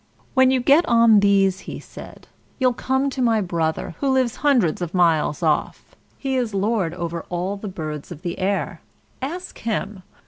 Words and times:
]"When 0.33 0.49
you 0.49 0.61
get 0.61 0.83
on 0.87 1.19
these," 1.19 1.59
he 1.69 1.79
said, 1.79 2.27
"you'll 2.57 2.73
come 2.73 3.11
to 3.11 3.21
my 3.21 3.39
brother, 3.39 3.93
who 3.99 4.09
lives 4.09 4.37
hundreds 4.37 4.81
of 4.81 4.95
miles 4.95 5.43
off; 5.43 5.93
he 6.17 6.37
is 6.37 6.55
lord 6.55 6.95
over 6.95 7.23
all 7.29 7.55
the 7.55 7.67
birds 7.67 8.11
of 8.11 8.23
the 8.23 8.39
air. 8.39 8.81
Ask 9.21 9.59
him. 9.59 10.01